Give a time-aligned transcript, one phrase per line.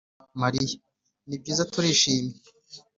[0.41, 0.77] mariya:
[1.27, 2.35] ni byiza, turishimye